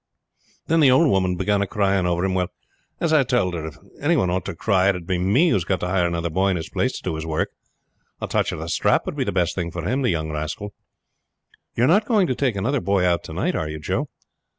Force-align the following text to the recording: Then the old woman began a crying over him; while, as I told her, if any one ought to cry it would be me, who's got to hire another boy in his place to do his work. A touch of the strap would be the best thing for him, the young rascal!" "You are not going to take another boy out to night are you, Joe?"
Then 0.65 0.79
the 0.79 0.89
old 0.89 1.07
woman 1.11 1.35
began 1.35 1.61
a 1.61 1.67
crying 1.67 2.07
over 2.07 2.25
him; 2.25 2.33
while, 2.33 2.47
as 2.99 3.13
I 3.13 3.21
told 3.21 3.53
her, 3.53 3.67
if 3.67 3.77
any 4.01 4.17
one 4.17 4.31
ought 4.31 4.45
to 4.45 4.55
cry 4.55 4.89
it 4.89 4.93
would 4.95 5.05
be 5.05 5.19
me, 5.19 5.49
who's 5.49 5.63
got 5.63 5.79
to 5.81 5.87
hire 5.89 6.07
another 6.07 6.31
boy 6.31 6.47
in 6.49 6.55
his 6.57 6.69
place 6.71 6.93
to 6.93 7.03
do 7.03 7.13
his 7.13 7.25
work. 7.27 7.51
A 8.19 8.25
touch 8.27 8.51
of 8.51 8.57
the 8.57 8.67
strap 8.67 9.05
would 9.05 9.15
be 9.15 9.25
the 9.25 9.31
best 9.31 9.53
thing 9.53 9.69
for 9.69 9.87
him, 9.87 10.01
the 10.01 10.09
young 10.09 10.31
rascal!" 10.31 10.73
"You 11.75 11.83
are 11.83 11.87
not 11.87 12.07
going 12.07 12.25
to 12.25 12.33
take 12.33 12.55
another 12.55 12.81
boy 12.81 13.05
out 13.05 13.23
to 13.25 13.33
night 13.33 13.55
are 13.55 13.69
you, 13.69 13.77
Joe?" 13.79 14.09